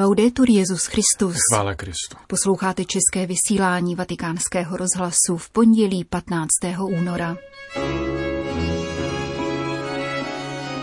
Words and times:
Laudetur 0.00 0.50
Jezus 0.50 0.86
Christus. 0.86 1.36
Chvála 1.52 1.74
Kristu. 1.74 2.16
Posloucháte 2.26 2.84
české 2.84 3.26
vysílání 3.26 3.94
Vatikánského 3.94 4.76
rozhlasu 4.76 5.36
v 5.36 5.50
pondělí 5.50 6.04
15. 6.04 6.48
února. 7.00 7.36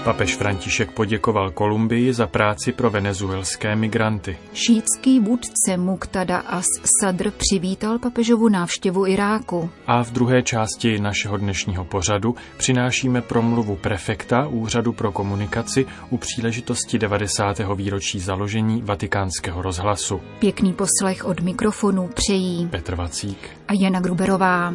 Papež 0.07 0.35
František 0.35 0.91
poděkoval 0.91 1.51
Kolumbii 1.51 2.13
za 2.13 2.27
práci 2.27 2.71
pro 2.71 2.89
venezuelské 2.89 3.75
migranty. 3.75 4.37
Šítský 4.53 5.19
vůdce 5.19 5.77
Muktada 5.77 6.37
As 6.37 6.65
Sadr 7.01 7.31
přivítal 7.31 7.99
papežovu 7.99 8.49
návštěvu 8.49 9.07
Iráku. 9.07 9.69
A 9.87 10.03
v 10.03 10.11
druhé 10.11 10.41
části 10.43 10.99
našeho 10.99 11.37
dnešního 11.37 11.85
pořadu 11.85 12.35
přinášíme 12.57 13.21
promluvu 13.21 13.75
prefekta 13.75 14.47
Úřadu 14.47 14.93
pro 14.93 15.11
komunikaci 15.11 15.85
u 16.09 16.17
příležitosti 16.17 16.99
90. 16.99 17.61
výročí 17.75 18.19
založení 18.19 18.81
vatikánského 18.81 19.61
rozhlasu. 19.61 20.21
Pěkný 20.39 20.73
poslech 20.73 21.25
od 21.25 21.39
mikrofonu 21.39 22.09
přejí 22.13 22.67
Petr 22.67 22.95
Vacík 22.95 23.49
a 23.67 23.73
Jana 23.81 23.99
Gruberová. 23.99 24.73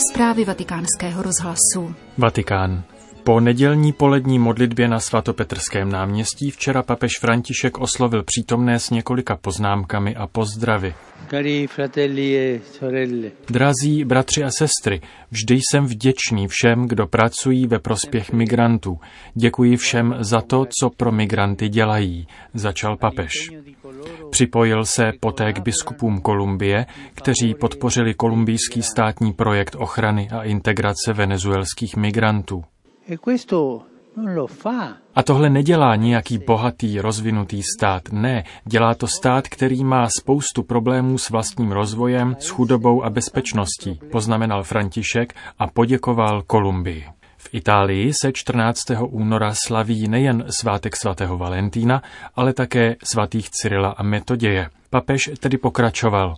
Zprávy 0.00 0.44
vatikánského 0.44 1.22
rozhlasu. 1.22 1.94
Vatikán. 2.18 2.84
Po 3.24 3.40
nedělní 3.40 3.92
polední 3.92 4.38
modlitbě 4.38 4.88
na 4.88 5.00
svatopetrském 5.00 5.88
náměstí 5.88 6.50
včera 6.50 6.82
papež 6.82 7.10
František 7.20 7.78
oslovil 7.78 8.22
přítomné 8.22 8.78
s 8.78 8.90
několika 8.90 9.36
poznámkami 9.36 10.16
a 10.16 10.26
pozdravy. 10.26 10.94
E 11.32 12.60
Drazí 13.48 14.04
bratři 14.04 14.44
a 14.44 14.50
sestry, 14.50 15.00
vždy 15.30 15.54
jsem 15.54 15.86
vděčný 15.86 16.48
všem, 16.48 16.88
kdo 16.88 17.06
pracují 17.06 17.66
ve 17.66 17.78
prospěch 17.78 18.32
migrantů. 18.32 18.98
Děkuji 19.34 19.76
všem 19.76 20.16
za 20.20 20.40
to, 20.40 20.66
co 20.80 20.90
pro 20.90 21.12
migranty 21.12 21.68
dělají, 21.68 22.26
začal 22.54 22.96
papež. 22.96 23.32
Připojil 24.30 24.84
se 24.84 25.12
poté 25.20 25.52
k 25.52 25.58
biskupům 25.58 26.20
Kolumbie, 26.20 26.86
kteří 27.14 27.54
podpořili 27.54 28.14
kolumbijský 28.14 28.82
státní 28.82 29.32
projekt 29.32 29.76
ochrany 29.78 30.28
a 30.30 30.42
integrace 30.42 31.12
venezuelských 31.12 31.96
migrantů. 31.96 32.64
E 33.10 33.16
A 35.14 35.22
tohle 35.22 35.50
nedělá 35.50 35.96
nějaký 35.96 36.38
bohatý, 36.38 37.00
rozvinutý 37.00 37.62
stát. 37.62 38.02
Ne, 38.12 38.44
dělá 38.64 38.94
to 38.94 39.06
stát, 39.06 39.48
který 39.48 39.84
má 39.84 40.08
spoustu 40.20 40.62
problémů 40.62 41.18
s 41.18 41.30
vlastním 41.30 41.72
rozvojem, 41.72 42.36
s 42.38 42.48
chudobou 42.48 43.04
a 43.04 43.10
bezpečností, 43.10 44.00
poznamenal 44.12 44.62
František 44.62 45.34
a 45.58 45.66
poděkoval 45.66 46.42
Kolumbii. 46.42 47.04
V 47.36 47.48
Itálii 47.52 48.12
se 48.22 48.32
14. 48.32 48.80
února 49.08 49.52
slaví 49.66 50.08
nejen 50.08 50.44
svátek 50.60 50.96
svatého 50.96 51.38
Valentína, 51.38 52.02
ale 52.36 52.52
také 52.52 52.96
svatých 53.04 53.50
Cyrila 53.50 53.90
a 53.90 54.02
Metoděje. 54.02 54.68
Papež 54.90 55.30
tedy 55.40 55.58
pokračoval. 55.58 56.34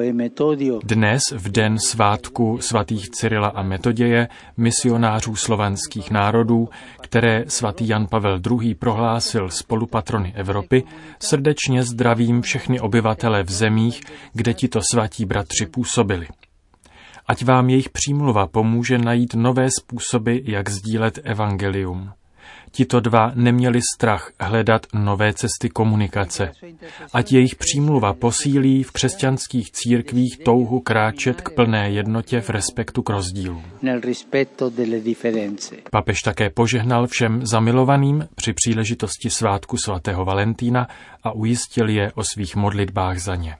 E 0.00 0.12
Dnes, 0.84 1.22
v 1.32 1.48
den 1.48 1.78
svátku 1.78 2.58
svatých 2.60 3.10
Cyrila 3.10 3.48
a 3.48 3.62
Metoděje, 3.62 4.28
misionářů 4.56 5.36
slovanských 5.36 6.10
národů, 6.10 6.68
které 7.00 7.44
svatý 7.48 7.88
Jan 7.88 8.06
Pavel 8.06 8.40
II. 8.50 8.74
prohlásil 8.74 9.50
spolupatrony 9.50 10.32
Evropy, 10.36 10.84
srdečně 11.18 11.82
zdravím 11.82 12.42
všechny 12.42 12.80
obyvatele 12.80 13.42
v 13.42 13.50
zemích, 13.50 14.00
kde 14.32 14.54
tito 14.54 14.80
svatí 14.92 15.24
bratři 15.24 15.66
působili. 15.66 16.26
Ať 17.26 17.44
vám 17.44 17.70
jejich 17.70 17.88
přímluva 17.88 18.46
pomůže 18.46 18.98
najít 18.98 19.34
nové 19.34 19.68
způsoby, 19.70 20.38
jak 20.44 20.68
sdílet 20.68 21.18
evangelium. 21.24 22.10
Tito 22.70 23.00
dva 23.00 23.32
neměli 23.34 23.80
strach 23.94 24.32
hledat 24.40 24.86
nové 24.94 25.32
cesty 25.32 25.68
komunikace. 25.68 26.52
Ať 27.12 27.32
jejich 27.32 27.54
přímluva 27.54 28.12
posílí 28.12 28.82
v 28.82 28.92
křesťanských 28.92 29.72
církvích 29.72 30.38
touhu 30.44 30.80
kráčet 30.80 31.40
k 31.40 31.50
plné 31.50 31.90
jednotě 31.90 32.40
v 32.40 32.50
respektu 32.50 33.02
k 33.02 33.10
differenze. 35.00 35.76
Papež 35.90 36.18
také 36.24 36.50
požehnal 36.50 37.06
všem 37.06 37.46
zamilovaným 37.46 38.28
při 38.34 38.52
příležitosti 38.52 39.30
svátku 39.30 39.76
svatého 39.76 40.24
Valentína 40.24 40.88
a 41.22 41.32
ujistil 41.32 41.88
je 41.88 42.12
o 42.14 42.24
svých 42.24 42.56
modlitbách 42.56 43.18
za 43.18 43.36
ně. 43.36 43.56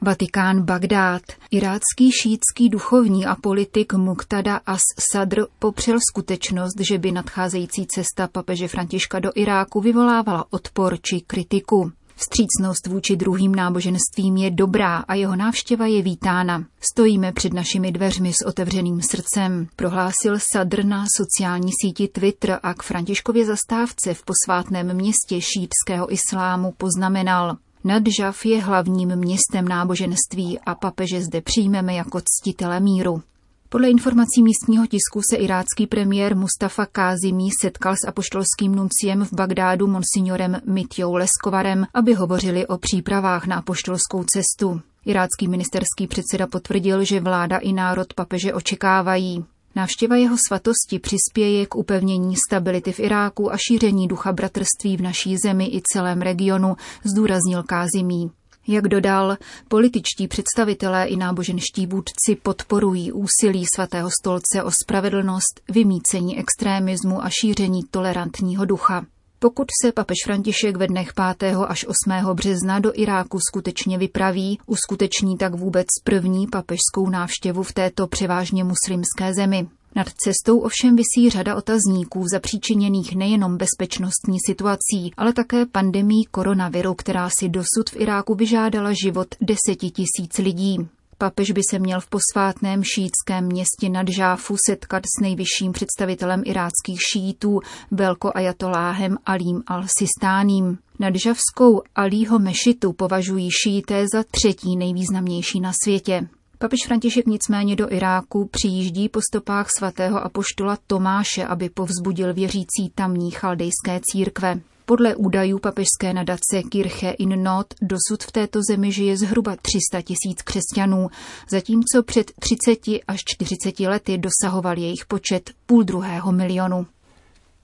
Vatikán 0.00 0.62
Bagdád. 0.62 1.22
Irácký 1.50 2.12
šítský 2.22 2.68
duchovní 2.68 3.26
a 3.26 3.36
politik 3.36 3.92
Muqtada 3.92 4.60
As 4.66 4.80
Sadr 5.12 5.46
popřel 5.58 5.98
skutečnost, 6.10 6.80
že 6.80 6.98
by 6.98 7.12
nadcházející 7.12 7.86
cesta 7.86 8.28
papeže 8.28 8.68
Františka 8.68 9.18
do 9.18 9.30
Iráku 9.34 9.80
vyvolávala 9.80 10.44
odpor 10.50 10.98
či 11.02 11.20
kritiku. 11.20 11.92
Vstřícnost 12.16 12.86
vůči 12.86 13.16
druhým 13.16 13.54
náboženstvím 13.54 14.36
je 14.36 14.50
dobrá 14.50 14.96
a 14.96 15.14
jeho 15.14 15.36
návštěva 15.36 15.86
je 15.86 16.02
vítána. 16.02 16.64
Stojíme 16.80 17.32
před 17.32 17.52
našimi 17.52 17.92
dveřmi 17.92 18.32
s 18.32 18.46
otevřeným 18.46 19.02
srdcem, 19.02 19.66
prohlásil 19.76 20.38
Sadr 20.52 20.84
na 20.84 21.04
sociální 21.16 21.70
síti 21.82 22.08
Twitter 22.08 22.58
a 22.62 22.74
k 22.74 22.82
Františkově 22.82 23.46
zastávce 23.46 24.14
v 24.14 24.22
posvátném 24.24 24.94
městě 24.94 25.40
šítského 25.40 26.12
islámu 26.12 26.72
poznamenal. 26.72 27.56
Nadžav 27.84 28.46
je 28.46 28.62
hlavním 28.62 29.16
městem 29.16 29.68
náboženství 29.68 30.58
a 30.66 30.74
papeže 30.74 31.22
zde 31.22 31.40
přijmeme 31.40 31.94
jako 31.94 32.20
ctitele 32.24 32.80
míru. 32.80 33.22
Podle 33.68 33.90
informací 33.90 34.42
místního 34.42 34.86
tisku 34.86 35.20
se 35.30 35.36
irácký 35.36 35.86
premiér 35.86 36.36
Mustafa 36.36 36.86
Kázimí 36.86 37.48
setkal 37.60 37.94
s 37.96 38.08
apoštolským 38.08 38.74
nunciem 38.74 39.24
v 39.24 39.32
Bagdádu 39.32 39.86
monsignorem 39.86 40.60
Mitjou 40.64 41.14
Leskovarem, 41.14 41.86
aby 41.94 42.14
hovořili 42.14 42.66
o 42.66 42.78
přípravách 42.78 43.46
na 43.46 43.56
apoštolskou 43.56 44.24
cestu. 44.24 44.80
Irácký 45.06 45.48
ministerský 45.48 46.06
předseda 46.06 46.46
potvrdil, 46.46 47.04
že 47.04 47.20
vláda 47.20 47.58
i 47.58 47.72
národ 47.72 48.14
papeže 48.14 48.54
očekávají. 48.54 49.44
Návštěva 49.76 50.16
jeho 50.16 50.36
svatosti 50.48 50.98
přispěje 50.98 51.66
k 51.66 51.74
upevnění 51.74 52.34
stability 52.48 52.92
v 52.92 53.00
Iráku 53.00 53.52
a 53.52 53.56
šíření 53.68 54.08
ducha 54.08 54.32
bratrství 54.32 54.96
v 54.96 55.02
naší 55.02 55.36
zemi 55.36 55.66
i 55.66 55.82
celém 55.92 56.22
regionu, 56.22 56.76
zdůraznil 57.04 57.62
Kázimí. 57.62 58.30
Jak 58.68 58.88
dodal, 58.88 59.36
političtí 59.68 60.28
představitelé 60.28 61.06
i 61.06 61.16
náboženští 61.16 61.86
vůdci 61.86 62.36
podporují 62.42 63.12
úsilí 63.12 63.64
svatého 63.74 64.10
stolce 64.20 64.62
o 64.62 64.70
spravedlnost, 64.70 65.60
vymícení 65.70 66.38
extrémismu 66.38 67.24
a 67.24 67.28
šíření 67.40 67.80
tolerantního 67.90 68.64
ducha. 68.64 69.06
Pokud 69.44 69.68
se 69.82 69.92
papež 69.92 70.16
František 70.24 70.76
ve 70.76 70.86
dnech 70.86 71.08
5. 71.38 71.56
až 71.68 71.86
8. 71.86 72.34
března 72.34 72.78
do 72.78 72.92
Iráku 72.94 73.38
skutečně 73.48 73.98
vypraví, 73.98 74.58
uskuteční 74.66 75.36
tak 75.36 75.54
vůbec 75.54 75.86
první 76.04 76.46
papežskou 76.46 77.10
návštěvu 77.10 77.62
v 77.62 77.72
této 77.72 78.06
převážně 78.06 78.64
muslimské 78.64 79.34
zemi. 79.34 79.66
Nad 79.94 80.06
cestou 80.08 80.58
ovšem 80.58 80.96
visí 80.96 81.30
řada 81.30 81.56
otazníků 81.56 82.24
zapříčiněných 82.32 83.16
nejenom 83.16 83.56
bezpečnostní 83.56 84.38
situací, 84.46 85.12
ale 85.16 85.32
také 85.32 85.66
pandemí 85.66 86.24
koronaviru, 86.30 86.94
která 86.94 87.30
si 87.38 87.48
dosud 87.48 87.90
v 87.90 87.96
Iráku 87.96 88.34
vyžádala 88.34 88.92
život 89.04 89.28
deseti 89.40 89.90
tisíc 89.90 90.38
lidí. 90.38 90.88
Papež 91.24 91.50
by 91.50 91.60
se 91.70 91.78
měl 91.78 92.00
v 92.00 92.08
posvátném 92.08 92.82
šítském 92.84 93.44
městě 93.44 93.88
Nadžáfu 93.88 94.56
setkat 94.66 95.02
s 95.18 95.22
nejvyšším 95.22 95.72
představitelem 95.72 96.42
iráckých 96.44 96.98
šítů, 97.12 97.60
velkoajatoláhem 97.90 99.16
Alím 99.26 99.62
al-Sistáním. 99.66 100.78
Nadžavskou 100.98 101.82
Alího 101.94 102.38
mešitu 102.38 102.92
považují 102.92 103.48
šíté 103.50 104.04
za 104.14 104.24
třetí 104.30 104.76
nejvýznamnější 104.76 105.60
na 105.60 105.72
světě. 105.84 106.28
Papež 106.58 106.80
František 106.86 107.26
nicméně 107.26 107.76
do 107.76 107.92
Iráku 107.92 108.48
přijíždí 108.50 109.08
po 109.08 109.20
stopách 109.30 109.66
svatého 109.78 110.24
apoštola 110.24 110.78
Tomáše, 110.86 111.44
aby 111.44 111.68
povzbudil 111.68 112.34
věřící 112.34 112.90
tamní 112.94 113.30
chaldejské 113.30 114.00
církve. 114.02 114.60
Podle 114.86 115.14
údajů 115.16 115.58
papežské 115.58 116.12
nadace 116.14 116.62
Kirche 116.70 117.10
in 117.10 117.42
Not 117.42 117.66
dosud 117.82 118.22
v 118.22 118.32
této 118.32 118.60
zemi 118.70 118.92
žije 118.92 119.16
zhruba 119.16 119.56
300 119.62 120.02
tisíc 120.02 120.42
křesťanů, 120.44 121.08
zatímco 121.50 122.02
před 122.02 122.30
30 122.38 122.78
až 123.08 123.20
40 123.24 123.80
lety 123.80 124.18
dosahoval 124.18 124.78
jejich 124.78 125.06
počet 125.08 125.50
půl 125.66 125.82
druhého 125.82 126.32
milionu. 126.32 126.86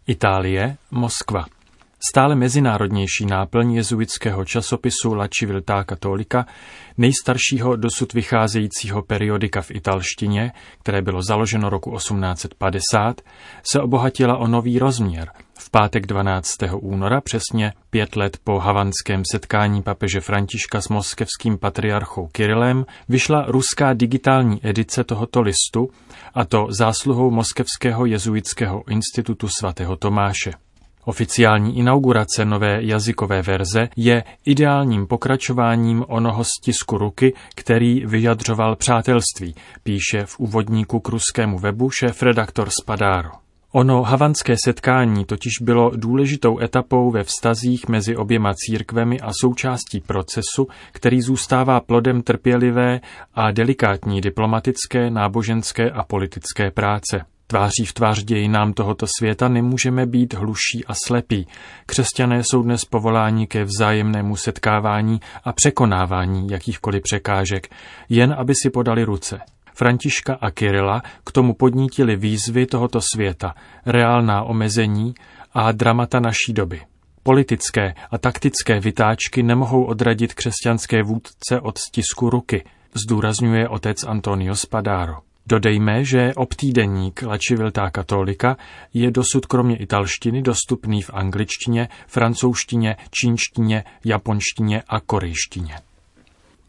Itálie, 0.06 0.76
Moskva. 0.90 1.44
Stále 2.10 2.34
mezinárodnější 2.34 3.26
náplň 3.26 3.72
jezuitského 3.72 4.44
časopisu 4.44 5.14
La 5.14 5.28
Civiltà 5.28 5.84
Cattolica, 5.84 6.46
nejstaršího 6.98 7.76
dosud 7.76 8.12
vycházejícího 8.12 9.02
periodika 9.02 9.60
v 9.60 9.70
italštině, 9.70 10.52
které 10.78 11.02
bylo 11.02 11.22
založeno 11.22 11.70
roku 11.70 11.96
1850, 11.96 13.20
se 13.72 13.80
obohatila 13.80 14.36
o 14.36 14.46
nový 14.46 14.78
rozměr 14.78 15.30
V 15.62 15.70
pátek 15.70 16.06
12. 16.06 16.56
února, 16.80 17.20
přesně 17.20 17.72
pět 17.90 18.16
let 18.16 18.36
po 18.44 18.58
havanském 18.58 19.22
setkání 19.32 19.82
papeže 19.82 20.20
Františka 20.20 20.80
s 20.80 20.88
moskevským 20.88 21.58
patriarchou 21.58 22.26
Kirilem, 22.26 22.86
vyšla 23.08 23.44
ruská 23.48 23.92
digitální 23.92 24.60
edice 24.62 25.04
tohoto 25.04 25.40
listu, 25.40 25.88
a 26.34 26.44
to 26.44 26.66
zásluhou 26.70 27.30
Moskevského 27.30 28.06
jezuitského 28.06 28.82
institutu 28.88 29.48
svatého 29.58 29.96
Tomáše. 29.96 30.50
Oficiální 31.04 31.78
inaugurace 31.78 32.44
nové 32.44 32.78
jazykové 32.82 33.42
verze 33.42 33.88
je 33.96 34.24
ideálním 34.46 35.06
pokračováním 35.06 36.04
onoho 36.08 36.44
stisku 36.44 36.98
ruky, 36.98 37.34
který 37.54 38.06
vyjadřoval 38.06 38.76
přátelství, 38.76 39.54
píše 39.82 40.26
v 40.26 40.38
úvodníku 40.38 41.00
k 41.00 41.08
ruskému 41.08 41.58
webu 41.58 41.90
šéf-redaktor 41.90 42.70
Spadaro. 42.80 43.39
Ono 43.72 44.02
havanské 44.02 44.54
setkání 44.64 45.24
totiž 45.24 45.52
bylo 45.62 45.90
důležitou 45.96 46.60
etapou 46.60 47.10
ve 47.10 47.24
vztazích 47.24 47.88
mezi 47.88 48.16
oběma 48.16 48.52
církvemi 48.54 49.20
a 49.20 49.30
součástí 49.40 50.00
procesu, 50.00 50.68
který 50.92 51.22
zůstává 51.22 51.80
plodem 51.80 52.22
trpělivé 52.22 53.00
a 53.34 53.50
delikátní 53.50 54.20
diplomatické, 54.20 55.10
náboženské 55.10 55.90
a 55.90 56.04
politické 56.04 56.70
práce. 56.70 57.24
Tváří 57.46 57.84
v 57.84 57.92
tvář 57.92 58.24
dějinám 58.24 58.72
tohoto 58.72 59.06
světa 59.18 59.48
nemůžeme 59.48 60.06
být 60.06 60.34
hluší 60.34 60.84
a 60.86 60.94
slepí. 61.06 61.46
Křesťané 61.86 62.42
jsou 62.44 62.62
dnes 62.62 62.84
povoláni 62.84 63.46
ke 63.46 63.64
vzájemnému 63.64 64.36
setkávání 64.36 65.20
a 65.44 65.52
překonávání 65.52 66.48
jakýchkoliv 66.50 67.02
překážek, 67.02 67.68
jen 68.08 68.34
aby 68.38 68.54
si 68.62 68.70
podali 68.70 69.04
ruce. 69.04 69.40
Františka 69.80 70.34
a 70.40 70.50
Kirila 70.50 71.02
k 71.24 71.32
tomu 71.32 71.54
podnítili 71.54 72.16
výzvy 72.16 72.66
tohoto 72.66 73.00
světa, 73.14 73.54
reálná 73.86 74.42
omezení 74.42 75.14
a 75.54 75.72
dramata 75.72 76.20
naší 76.20 76.52
doby. 76.52 76.80
Politické 77.22 77.94
a 78.10 78.18
taktické 78.18 78.80
vytáčky 78.80 79.42
nemohou 79.42 79.84
odradit 79.84 80.34
křesťanské 80.34 81.02
vůdce 81.02 81.60
od 81.62 81.78
stisku 81.78 82.30
ruky, 82.30 82.64
zdůrazňuje 82.94 83.68
otec 83.68 84.04
Antonio 84.04 84.54
Spadaro. 84.54 85.16
Dodejme, 85.46 86.04
že 86.04 86.32
obtýdeník 86.36 87.22
La 87.22 87.38
Civiltà 87.38 87.90
Katolika 87.90 88.56
je 88.94 89.10
dosud 89.10 89.46
kromě 89.46 89.76
italštiny 89.76 90.42
dostupný 90.42 91.02
v 91.02 91.10
angličtině, 91.14 91.88
francouzštině, 92.06 92.96
čínštině, 93.10 93.84
japonštině 94.04 94.82
a 94.88 95.00
korejštině. 95.00 95.74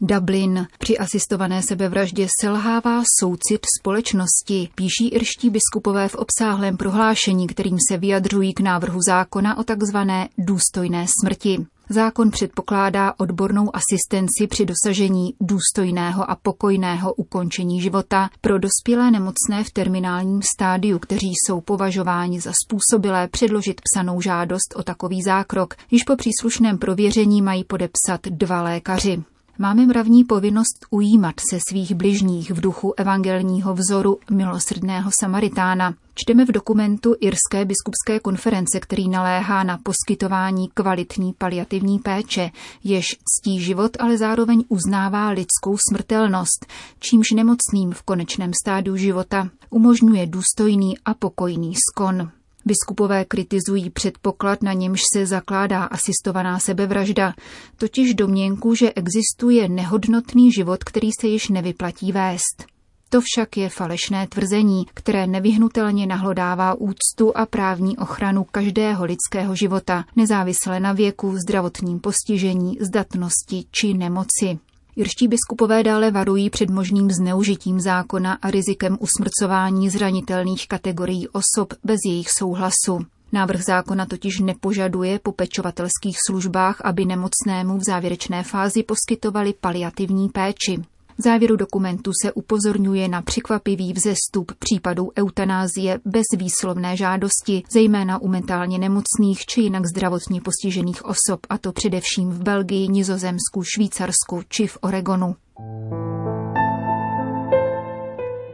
Dublin. 0.04 0.66
Při 0.78 0.98
asistované 0.98 1.62
sebevraždě 1.62 2.28
selhává 2.40 3.02
soucit 3.20 3.60
společnosti, 3.80 4.68
píší 4.74 5.08
irští 5.08 5.50
biskupové 5.50 6.08
v 6.08 6.14
obsáhlém 6.14 6.76
prohlášení, 6.76 7.46
kterým 7.46 7.78
se 7.90 7.96
vyjadřují 7.96 8.54
k 8.54 8.60
návrhu 8.60 9.00
zákona 9.06 9.58
o 9.58 9.62
takzvané 9.62 10.28
důstojné 10.38 11.06
smrti. 11.20 11.66
Zákon 11.88 12.30
předpokládá 12.30 13.14
odbornou 13.18 13.70
asistenci 13.76 14.46
při 14.46 14.66
dosažení 14.66 15.34
důstojného 15.40 16.30
a 16.30 16.36
pokojného 16.42 17.14
ukončení 17.14 17.80
života 17.80 18.30
pro 18.40 18.58
dospělé 18.58 19.10
nemocné 19.10 19.64
v 19.64 19.70
terminálním 19.70 20.40
stádiu, 20.56 20.98
kteří 20.98 21.32
jsou 21.46 21.60
považováni 21.60 22.40
za 22.40 22.52
způsobilé 22.64 23.28
předložit 23.28 23.80
psanou 23.80 24.20
žádost 24.20 24.74
o 24.76 24.82
takový 24.82 25.22
zákrok. 25.22 25.74
Již 25.90 26.04
po 26.04 26.16
příslušném 26.16 26.78
prověření 26.78 27.42
mají 27.42 27.64
podepsat 27.64 28.20
dva 28.30 28.62
lékaři. 28.62 29.22
Máme 29.58 29.86
mravní 29.86 30.24
povinnost 30.24 30.86
ujímat 30.90 31.34
se 31.50 31.58
svých 31.68 31.94
bližních 31.94 32.50
v 32.50 32.60
duchu 32.60 32.94
evangelního 32.96 33.74
vzoru 33.74 34.18
milosrdného 34.30 35.10
Samaritána. 35.20 35.94
Čteme 36.14 36.44
v 36.44 36.52
dokumentu 36.52 37.14
Irské 37.20 37.64
biskupské 37.64 38.20
konference, 38.20 38.80
který 38.80 39.08
naléhá 39.08 39.62
na 39.62 39.78
poskytování 39.78 40.68
kvalitní 40.74 41.32
paliativní 41.38 41.98
péče, 41.98 42.50
jež 42.84 43.06
ctí 43.24 43.60
život, 43.60 43.96
ale 44.00 44.18
zároveň 44.18 44.64
uznává 44.68 45.28
lidskou 45.28 45.76
smrtelnost, 45.90 46.66
čímž 46.98 47.30
nemocným 47.30 47.92
v 47.92 48.02
konečném 48.02 48.50
stádiu 48.62 48.96
života 48.96 49.48
umožňuje 49.70 50.26
důstojný 50.26 50.98
a 51.04 51.14
pokojný 51.14 51.74
skon. 51.90 52.30
Biskupové 52.64 53.24
kritizují 53.24 53.90
předpoklad, 53.90 54.62
na 54.62 54.72
němž 54.72 55.00
se 55.16 55.26
zakládá 55.26 55.84
asistovaná 55.84 56.58
sebevražda, 56.58 57.34
totiž 57.76 58.14
domněnku, 58.14 58.74
že 58.74 58.92
existuje 58.92 59.68
nehodnotný 59.68 60.52
život, 60.52 60.84
který 60.84 61.08
se 61.20 61.26
již 61.26 61.48
nevyplatí 61.48 62.12
vést. 62.12 62.72
To 63.08 63.20
však 63.20 63.56
je 63.56 63.68
falešné 63.68 64.26
tvrzení, 64.26 64.86
které 64.94 65.26
nevyhnutelně 65.26 66.06
nahlodává 66.06 66.74
úctu 66.74 67.36
a 67.36 67.46
právní 67.46 67.98
ochranu 67.98 68.44
každého 68.44 69.04
lidského 69.04 69.54
života, 69.54 70.04
nezávisle 70.16 70.80
na 70.80 70.92
věku, 70.92 71.36
zdravotním 71.36 72.00
postižení, 72.00 72.78
zdatnosti 72.80 73.64
či 73.70 73.94
nemoci. 73.94 74.58
Irští 74.96 75.28
biskupové 75.28 75.82
dále 75.82 76.10
varují 76.10 76.50
před 76.50 76.70
možným 76.70 77.10
zneužitím 77.10 77.80
zákona 77.80 78.38
a 78.42 78.50
rizikem 78.50 78.98
usmrcování 79.00 79.90
zranitelných 79.90 80.68
kategorií 80.68 81.28
osob 81.28 81.74
bez 81.84 82.00
jejich 82.06 82.30
souhlasu. 82.30 82.98
Návrh 83.32 83.64
zákona 83.64 84.06
totiž 84.06 84.40
nepožaduje 84.40 85.18
po 85.18 85.32
pečovatelských 85.32 86.16
službách, 86.28 86.80
aby 86.84 87.04
nemocnému 87.04 87.78
v 87.78 87.82
závěrečné 87.86 88.42
fázi 88.42 88.82
poskytovali 88.82 89.54
paliativní 89.60 90.28
péči. 90.28 90.84
V 91.18 91.22
závěru 91.22 91.56
dokumentu 91.56 92.10
se 92.22 92.32
upozorňuje 92.32 93.08
na 93.08 93.22
překvapivý 93.22 93.92
vzestup 93.92 94.52
případů 94.58 95.10
eutanázie 95.18 96.00
bez 96.04 96.24
výslovné 96.36 96.96
žádosti, 96.96 97.62
zejména 97.72 98.22
u 98.22 98.28
mentálně 98.28 98.78
nemocných 98.78 99.46
či 99.46 99.60
jinak 99.60 99.86
zdravotně 99.86 100.40
postižených 100.40 101.04
osob, 101.04 101.40
a 101.48 101.58
to 101.58 101.72
především 101.72 102.30
v 102.30 102.42
Belgii, 102.42 102.88
Nizozemsku, 102.88 103.62
Švýcarsku 103.62 104.42
či 104.48 104.66
v 104.66 104.78
Oregonu. 104.80 105.36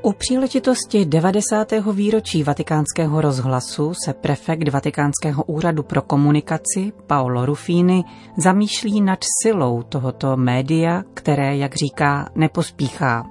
U 0.02 0.12
příležitosti 0.12 1.04
90. 1.04 1.72
výročí 1.92 2.42
vatikánského 2.42 3.20
rozhlasu 3.20 3.92
se 4.04 4.14
prefekt 4.14 4.68
Vatikánského 4.68 5.44
úřadu 5.44 5.82
pro 5.82 6.02
komunikaci 6.02 6.92
Paolo 7.06 7.46
Rufini 7.46 8.04
zamýšlí 8.36 9.00
nad 9.00 9.18
silou 9.42 9.82
tohoto 9.82 10.36
média, 10.36 11.02
které, 11.14 11.56
jak 11.56 11.74
říká, 11.74 12.28
nepospíchá. 12.34 13.26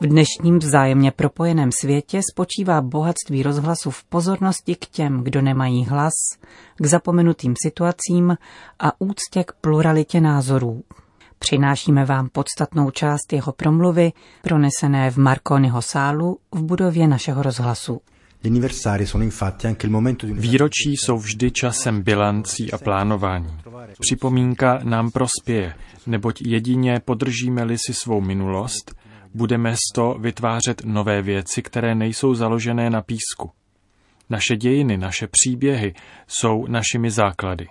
V 0.00 0.06
dnešním 0.06 0.58
vzájemně 0.58 1.10
propojeném 1.10 1.70
světě 1.80 2.20
spočívá 2.32 2.80
bohatství 2.80 3.42
rozhlasu 3.42 3.90
v 3.90 4.04
pozornosti 4.04 4.74
k 4.74 4.86
těm, 4.86 5.22
kdo 5.22 5.42
nemají 5.42 5.84
hlas, 5.84 6.12
k 6.76 6.86
zapomenutým 6.86 7.54
situacím 7.62 8.36
a 8.78 9.00
úctě 9.00 9.44
k 9.44 9.52
pluralitě 9.60 10.20
názorů. 10.20 10.82
Přinášíme 11.38 12.04
vám 12.04 12.28
podstatnou 12.28 12.90
část 12.90 13.32
jeho 13.32 13.52
promluvy, 13.52 14.12
pronesené 14.42 15.10
v 15.10 15.16
Marconiho 15.16 15.82
sálu 15.82 16.38
v 16.52 16.62
budově 16.62 17.08
našeho 17.08 17.42
rozhlasu. 17.42 18.00
Výročí 20.22 20.90
jsou 20.96 21.16
vždy 21.16 21.50
časem 21.50 22.02
bilancí 22.02 22.72
a 22.72 22.78
plánování. 22.78 23.58
Připomínka 24.00 24.80
nám 24.84 25.10
prospěje, 25.10 25.74
neboť 26.06 26.42
jedině 26.42 27.00
podržíme-li 27.04 27.76
si 27.86 27.94
svou 27.94 28.20
minulost, 28.20 28.94
budeme 29.34 29.76
z 29.76 29.92
to 29.94 30.16
vytvářet 30.20 30.82
nové 30.84 31.22
věci, 31.22 31.62
které 31.62 31.94
nejsou 31.94 32.34
založené 32.34 32.90
na 32.90 33.02
písku. 33.02 33.50
Naše 34.30 34.56
dějiny, 34.56 34.96
naše 34.96 35.26
příběhy 35.30 35.94
jsou 36.26 36.66
našimi 36.66 37.10
základy. 37.10 37.66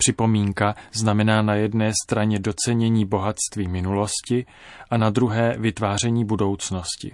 Připomínka 0.00 0.74
znamená 0.92 1.42
na 1.42 1.54
jedné 1.54 1.92
straně 2.04 2.38
docenění 2.38 3.04
bohatství 3.04 3.68
minulosti 3.68 4.46
a 4.90 4.96
na 4.96 5.10
druhé 5.10 5.56
vytváření 5.58 6.24
budoucnosti. 6.24 7.12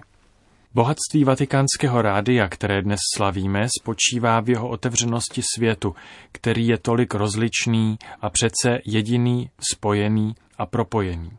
Bohatství 0.73 1.23
vatikánského 1.23 2.01
rádia, 2.01 2.47
které 2.47 2.81
dnes 2.81 2.99
slavíme, 3.15 3.67
spočívá 3.81 4.39
v 4.39 4.49
jeho 4.49 4.69
otevřenosti 4.69 5.41
světu, 5.55 5.95
který 6.31 6.67
je 6.67 6.77
tolik 6.77 7.13
rozličný 7.13 7.97
a 8.21 8.29
přece 8.29 8.79
jediný, 8.85 9.49
spojený 9.71 10.35
a 10.57 10.65
propojený. 10.65 11.31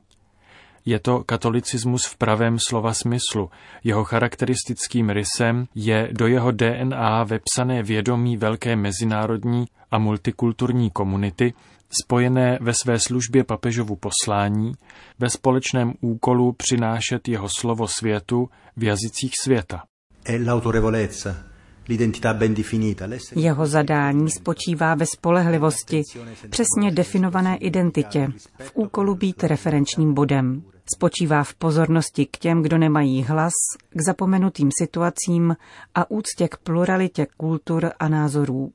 Je 0.88 0.98
to 0.98 1.24
katolicismus 1.24 2.06
v 2.06 2.16
pravém 2.16 2.56
slova 2.68 2.94
smyslu. 2.94 3.50
Jeho 3.84 4.04
charakteristickým 4.04 5.10
rysem 5.10 5.66
je 5.74 6.08
do 6.12 6.26
jeho 6.26 6.50
DNA 6.50 7.24
vepsané 7.24 7.82
vědomí 7.82 8.36
velké 8.36 8.76
mezinárodní 8.76 9.64
a 9.90 9.98
multikulturní 9.98 10.90
komunity, 10.90 11.54
spojené 12.02 12.58
ve 12.60 12.74
své 12.74 12.98
službě 12.98 13.44
papežovu 13.44 13.96
poslání, 13.96 14.72
ve 15.18 15.30
společném 15.30 15.92
úkolu 16.00 16.52
přinášet 16.52 17.28
jeho 17.28 17.48
slovo 17.58 17.88
světu 17.88 18.48
v 18.76 18.84
jazycích 18.84 19.32
světa. 19.44 19.82
Jeho 23.36 23.66
zadání 23.66 24.30
spočívá 24.30 24.94
ve 24.94 25.06
spolehlivosti, 25.06 26.02
přesně 26.50 26.90
definované 26.90 27.56
identitě, 27.56 28.28
v 28.58 28.72
úkolu 28.74 29.14
být 29.14 29.44
referenčním 29.44 30.14
bodem. 30.14 30.62
Spočívá 30.94 31.44
v 31.44 31.54
pozornosti 31.54 32.26
k 32.26 32.38
těm, 32.38 32.62
kdo 32.62 32.78
nemají 32.78 33.22
hlas, 33.22 33.52
k 33.90 34.00
zapomenutým 34.00 34.70
situacím 34.82 35.56
a 35.94 36.10
úctě 36.10 36.48
k 36.48 36.56
pluralitě 36.56 37.26
kultur 37.36 37.90
a 37.98 38.08
názorů. 38.08 38.72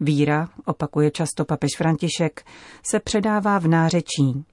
Víra, 0.00 0.48
opakuje 0.64 1.10
často 1.10 1.44
papež 1.44 1.70
František, 1.76 2.44
se 2.90 3.00
předává 3.00 3.58
v 3.58 3.68
nářečí. 3.68 4.44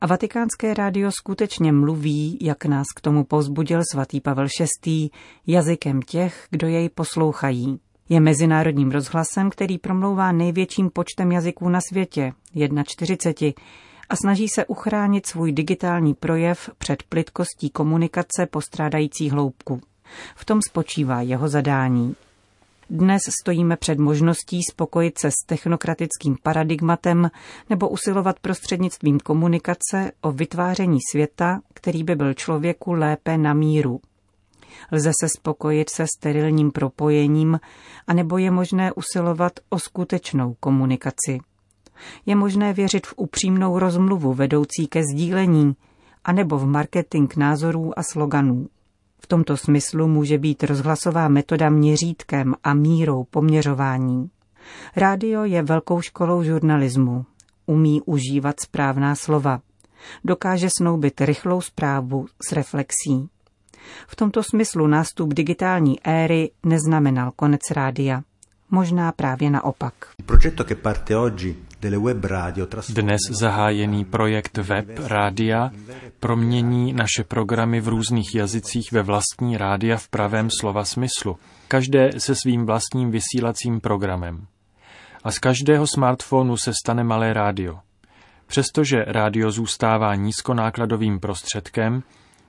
A 0.00 0.06
vatikánské 0.06 0.74
rádio 0.74 1.10
skutečně 1.12 1.72
mluví, 1.72 2.38
jak 2.40 2.64
nás 2.64 2.86
k 2.96 3.00
tomu 3.00 3.24
pozbudil 3.24 3.80
svatý 3.92 4.20
Pavel 4.20 4.46
VI, 4.86 5.10
jazykem 5.46 6.02
těch, 6.02 6.46
kdo 6.50 6.66
jej 6.66 6.88
poslouchají. 6.88 7.80
Je 8.08 8.20
mezinárodním 8.20 8.90
rozhlasem, 8.90 9.50
který 9.50 9.78
promlouvá 9.78 10.32
největším 10.32 10.90
počtem 10.90 11.32
jazyků 11.32 11.68
na 11.68 11.80
světě, 11.88 12.32
41, 12.84 13.62
a 14.08 14.16
snaží 14.16 14.48
se 14.48 14.66
uchránit 14.66 15.26
svůj 15.26 15.52
digitální 15.52 16.14
projev 16.14 16.70
před 16.78 17.02
plitkostí 17.02 17.70
komunikace 17.70 18.46
postrádající 18.46 19.30
hloubku. 19.30 19.80
V 20.36 20.44
tom 20.44 20.60
spočívá 20.68 21.20
jeho 21.20 21.48
zadání. 21.48 22.14
Dnes 22.90 23.22
stojíme 23.40 23.76
před 23.76 23.98
možností 23.98 24.60
spokojit 24.70 25.18
se 25.18 25.30
s 25.30 25.34
technokratickým 25.46 26.36
paradigmatem 26.42 27.30
nebo 27.70 27.88
usilovat 27.88 28.40
prostřednictvím 28.40 29.20
komunikace 29.20 30.12
o 30.20 30.32
vytváření 30.32 30.98
světa, 31.10 31.60
který 31.74 32.04
by 32.04 32.14
byl 32.14 32.34
člověku 32.34 32.92
lépe 32.92 33.38
na 33.38 33.54
míru. 33.54 34.00
Lze 34.92 35.12
se 35.20 35.28
spokojit 35.38 35.90
se 35.90 36.04
sterilním 36.18 36.70
propojením, 36.70 37.60
anebo 38.06 38.38
je 38.38 38.50
možné 38.50 38.92
usilovat 38.92 39.52
o 39.70 39.78
skutečnou 39.78 40.56
komunikaci. 40.60 41.38
Je 42.26 42.36
možné 42.36 42.72
věřit 42.72 43.06
v 43.06 43.14
upřímnou 43.16 43.78
rozmluvu 43.78 44.34
vedoucí 44.34 44.86
ke 44.88 45.02
sdílení, 45.02 45.76
anebo 46.24 46.58
v 46.58 46.66
marketing 46.66 47.36
názorů 47.36 47.98
a 47.98 48.02
sloganů. 48.02 48.66
V 49.20 49.26
tomto 49.26 49.56
smyslu 49.56 50.08
může 50.08 50.38
být 50.38 50.64
rozhlasová 50.64 51.28
metoda 51.28 51.70
měřítkem 51.70 52.54
a 52.64 52.74
mírou 52.74 53.24
poměřování. 53.24 54.30
Rádio 54.96 55.44
je 55.44 55.62
velkou 55.62 56.00
školou 56.00 56.42
žurnalismu. 56.42 57.24
Umí 57.66 58.02
užívat 58.02 58.60
správná 58.60 59.14
slova. 59.14 59.60
Dokáže 60.24 60.68
snoubit 60.78 61.20
rychlou 61.20 61.60
zprávu 61.60 62.26
s 62.48 62.52
reflexí. 62.52 63.28
V 64.06 64.16
tomto 64.16 64.42
smyslu 64.42 64.86
nástup 64.86 65.34
digitální 65.34 66.06
éry 66.06 66.50
neznamenal 66.66 67.32
konec 67.36 67.60
rádia. 67.70 68.22
Možná 68.70 69.12
právě 69.12 69.50
naopak. 69.50 69.94
Dnes 72.88 73.20
zahájený 73.30 74.04
projekt 74.04 74.58
Web 74.58 74.86
Rádia 74.98 75.70
promění 76.20 76.92
naše 76.92 77.24
programy 77.24 77.80
v 77.80 77.88
různých 77.88 78.34
jazycích 78.34 78.92
ve 78.92 79.02
vlastní 79.02 79.56
rádia 79.56 79.96
v 79.96 80.08
pravém 80.08 80.48
slova 80.60 80.84
smyslu, 80.84 81.36
každé 81.68 82.10
se 82.18 82.34
svým 82.34 82.66
vlastním 82.66 83.10
vysílacím 83.10 83.80
programem. 83.80 84.46
A 85.24 85.30
z 85.30 85.38
každého 85.38 85.86
smartphonu 85.86 86.56
se 86.56 86.72
stane 86.84 87.04
malé 87.04 87.32
rádio. 87.32 87.78
Přestože 88.46 89.04
rádio 89.06 89.50
zůstává 89.50 90.14
nízkonákladovým 90.14 91.20
prostředkem, 91.20 92.02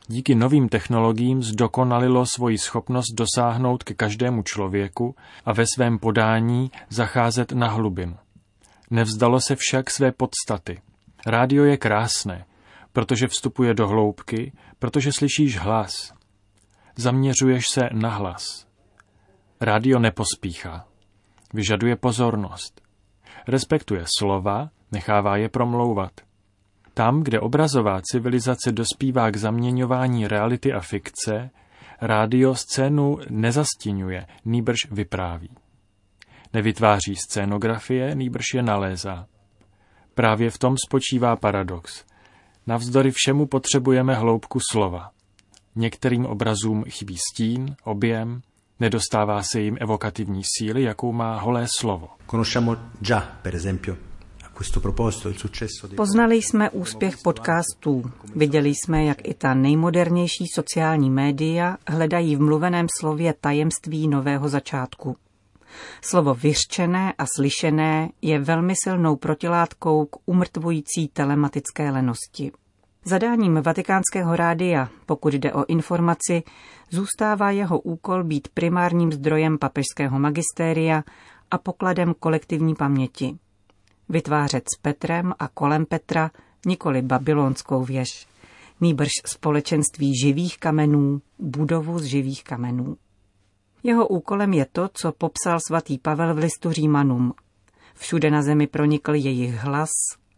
díky 0.07 0.35
novým 0.35 0.69
technologiím 0.69 1.43
zdokonalilo 1.43 2.25
svoji 2.25 2.57
schopnost 2.57 3.13
dosáhnout 3.13 3.83
ke 3.83 3.93
každému 3.93 4.43
člověku 4.43 5.15
a 5.45 5.53
ve 5.53 5.65
svém 5.75 5.99
podání 5.99 6.71
zacházet 6.89 7.51
na 7.51 7.67
hlubinu. 7.67 8.15
Nevzdalo 8.89 9.39
se 9.41 9.55
však 9.55 9.89
své 9.89 10.11
podstaty. 10.11 10.81
Rádio 11.25 11.63
je 11.63 11.77
krásné, 11.77 12.45
protože 12.93 13.27
vstupuje 13.27 13.73
do 13.73 13.87
hloubky, 13.87 14.53
protože 14.79 15.11
slyšíš 15.11 15.57
hlas. 15.57 16.13
Zaměřuješ 16.95 17.65
se 17.69 17.81
na 17.93 18.09
hlas. 18.09 18.67
Rádio 19.61 19.99
nepospíchá. 19.99 20.87
Vyžaduje 21.53 21.95
pozornost. 21.95 22.81
Respektuje 23.47 24.05
slova, 24.19 24.69
nechává 24.91 25.37
je 25.37 25.49
promlouvat. 25.49 26.11
Tam, 26.93 27.23
kde 27.23 27.39
obrazová 27.39 28.01
civilizace 28.01 28.71
dospívá 28.71 29.31
k 29.31 29.37
zaměňování 29.37 30.27
reality 30.27 30.73
a 30.73 30.79
fikce, 30.79 31.49
rádio 32.01 32.55
scénu 32.55 33.17
nezastínuje, 33.29 34.25
nýbrž 34.45 34.77
vypráví. 34.91 35.49
Nevytváří 36.53 37.15
scénografie, 37.15 38.15
nýbrž 38.15 38.45
je 38.55 38.63
nalézá. 38.63 39.25
Právě 40.13 40.49
v 40.49 40.57
tom 40.57 40.75
spočívá 40.87 41.35
paradox. 41.35 42.05
Navzdory 42.67 43.11
všemu 43.11 43.45
potřebujeme 43.45 44.15
hloubku 44.15 44.59
slova. 44.71 45.11
Některým 45.75 46.25
obrazům 46.25 46.83
chybí 46.89 47.17
stín, 47.31 47.75
objem, 47.83 48.41
nedostává 48.79 49.43
se 49.43 49.59
jim 49.59 49.77
evokativní 49.81 50.41
síly, 50.57 50.83
jakou 50.83 51.11
má 51.11 51.39
holé 51.39 51.67
slovo. 51.79 52.07
Conosciamo 52.31 52.77
già, 53.01 53.19
per 53.41 53.55
esempio, 53.55 53.95
Poznali 55.95 56.35
jsme 56.35 56.69
úspěch 56.69 57.17
podcastů. 57.23 58.11
Viděli 58.35 58.69
jsme, 58.69 59.05
jak 59.05 59.27
i 59.27 59.33
ta 59.33 59.53
nejmodernější 59.53 60.45
sociální 60.55 61.09
média 61.09 61.77
hledají 61.87 62.35
v 62.35 62.41
mluveném 62.41 62.87
slově 62.99 63.33
tajemství 63.41 64.07
nového 64.07 64.49
začátku. 64.49 65.15
Slovo 66.01 66.33
vyřčené 66.33 67.13
a 67.17 67.25
slyšené 67.35 68.09
je 68.21 68.39
velmi 68.39 68.73
silnou 68.83 69.15
protilátkou 69.15 70.05
k 70.05 70.17
umrtvující 70.25 71.07
telematické 71.07 71.91
lenosti. 71.91 72.51
Zadáním 73.05 73.61
vatikánského 73.61 74.35
rádia, 74.35 74.89
pokud 75.05 75.33
jde 75.33 75.53
o 75.53 75.65
informaci, 75.65 76.43
zůstává 76.89 77.51
jeho 77.51 77.79
úkol 77.79 78.23
být 78.23 78.47
primárním 78.47 79.11
zdrojem 79.11 79.57
papežského 79.57 80.19
magistéria 80.19 81.03
a 81.51 81.57
pokladem 81.57 82.13
kolektivní 82.19 82.75
paměti. 82.75 83.37
Vytvářet 84.09 84.63
s 84.75 84.77
Petrem 84.81 85.33
a 85.39 85.47
kolem 85.47 85.85
Petra 85.85 86.31
nikoli 86.65 87.01
babylonskou 87.01 87.83
věž, 87.83 88.27
nýbrž 88.81 89.09
společenství 89.25 90.13
živých 90.17 90.57
kamenů, 90.57 91.21
budovu 91.39 91.99
z 91.99 92.03
živých 92.03 92.43
kamenů. 92.43 92.97
Jeho 93.83 94.07
úkolem 94.07 94.53
je 94.53 94.65
to, 94.71 94.89
co 94.93 95.11
popsal 95.11 95.59
svatý 95.67 95.97
Pavel 95.97 96.35
v 96.35 96.37
listu 96.37 96.71
Římanům. 96.71 97.33
Všude 97.95 98.31
na 98.31 98.41
zemi 98.41 98.67
pronikl 98.67 99.15
jejich 99.15 99.55
hlas, 99.55 99.89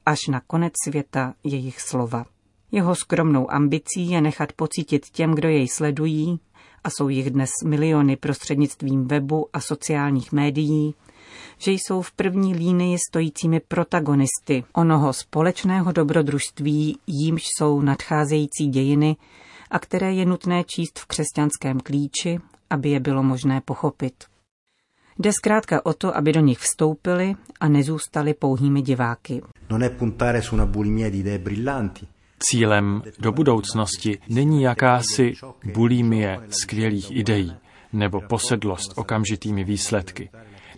až 0.05 0.19
na 0.29 0.41
konec 0.47 0.73
světa 0.87 1.33
jejich 1.43 1.81
slova. 1.81 2.25
Jeho 2.71 2.95
skromnou 2.95 3.51
ambicí 3.51 4.09
je 4.09 4.21
nechat 4.21 4.53
pocítit 4.53 5.09
těm, 5.09 5.35
kdo 5.35 5.49
jej 5.49 5.67
sledují, 5.67 6.39
a 6.83 6.89
jsou 6.89 7.09
jich 7.09 7.29
dnes 7.29 7.49
miliony 7.65 8.15
prostřednictvím 8.15 9.07
webu 9.07 9.47
a 9.53 9.61
sociálních 9.61 10.31
médií, 10.31 10.95
že 11.57 11.71
jsou 11.71 12.01
v 12.01 12.11
první 12.11 12.55
línii 12.55 12.97
stojícími 13.09 13.59
protagonisty 13.59 14.63
onoho 14.73 15.13
společného 15.13 15.91
dobrodružství, 15.91 16.97
jímž 17.07 17.43
jsou 17.57 17.81
nadcházející 17.81 18.67
dějiny 18.67 19.15
a 19.71 19.79
které 19.79 20.13
je 20.13 20.25
nutné 20.25 20.63
číst 20.63 20.99
v 20.99 21.05
křesťanském 21.05 21.79
klíči 21.79 22.39
aby 22.71 22.89
je 22.89 22.99
bylo 22.99 23.23
možné 23.23 23.61
pochopit. 23.65 24.13
Jde 25.19 25.33
zkrátka 25.33 25.85
o 25.85 25.93
to, 25.93 26.17
aby 26.17 26.33
do 26.33 26.39
nich 26.39 26.59
vstoupili 26.59 27.35
a 27.59 27.67
nezůstali 27.67 28.33
pouhými 28.33 28.81
diváky. 28.81 29.41
Cílem 32.39 33.01
do 33.19 33.31
budoucnosti 33.31 34.19
není 34.29 34.61
jakási 34.61 35.33
bulimie 35.73 36.39
skvělých 36.49 37.11
ideí 37.11 37.55
nebo 37.93 38.21
posedlost 38.21 38.97
okamžitými 38.97 39.63
výsledky. 39.63 40.29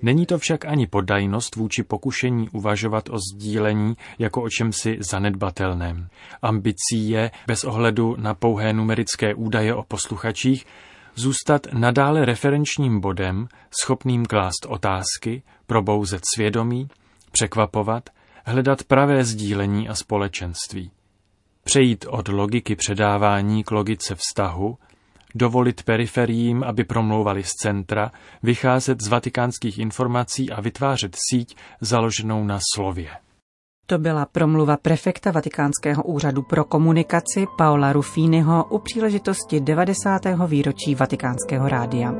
Není 0.02 0.26
to 0.26 0.38
však 0.38 0.66
ani 0.66 0.88
poddajnost 0.88 1.56
vůči 1.56 1.84
pokušení 1.84 2.50
uvažovat 2.50 3.10
o 3.10 3.18
sdílení 3.18 3.94
jako 4.20 4.42
o 4.42 4.50
čemsi 4.50 4.98
zanedbatelném. 5.12 6.08
Ambicí 6.42 7.10
je, 7.10 7.32
bez 7.48 7.64
ohledu 7.64 8.16
na 8.20 8.34
pouhé 8.34 8.74
numerické 8.74 9.36
údaje 9.36 9.76
o 9.76 9.84
posluchačích, 9.84 10.66
zůstat 11.16 11.68
nadále 11.74 12.26
referenčním 12.26 13.00
bodem, 13.00 13.48
schopným 13.84 14.26
klást 14.26 14.66
otázky, 14.68 15.44
probouzet 15.68 16.22
svědomí, 16.36 16.88
překvapovat, 17.32 18.10
hledat 18.46 18.84
pravé 18.84 19.24
sdílení 19.26 19.90
a 19.90 19.96
společenství. 19.96 20.92
Přejít 21.64 22.06
od 22.10 22.28
logiky 22.28 22.76
předávání 22.76 23.64
k 23.64 23.72
logice 23.72 24.16
vztahu, 24.16 24.78
dovolit 25.36 25.84
periferiím, 25.84 26.64
aby 26.64 26.84
promlouvali 26.84 27.44
z 27.44 27.52
centra, 27.52 28.12
vycházet 28.44 29.02
z 29.02 29.08
vatikánských 29.08 29.78
informací 29.78 30.52
a 30.52 30.62
vytvářet 30.62 31.16
síť 31.30 31.56
založenou 31.82 32.44
na 32.44 32.60
slově. 32.74 33.10
To 33.86 33.98
byla 33.98 34.26
promluva 34.26 34.78
prefekta 34.78 35.32
Vatikánského 35.32 36.04
úřadu 36.04 36.42
pro 36.42 36.64
komunikaci 36.64 37.46
Paola 37.58 37.94
Rufínyho 37.94 38.66
u 38.70 38.80
příležitosti 38.80 39.60
90. 39.60 40.22
výročí 40.48 40.96
Vatikánského 40.96 41.70
rádia. 41.70 42.14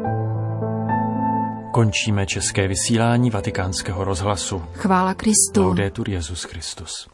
Končíme 1.74 2.26
české 2.26 2.68
vysílání 2.68 3.30
vatikánského 3.30 4.04
rozhlasu. 4.04 4.62
Chvála 4.74 5.14
Kristu. 5.14 5.64
Laudetur 5.64 6.10
Jezus 6.10 6.44
Christus. 6.44 7.13